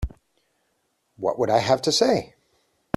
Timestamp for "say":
1.91-2.33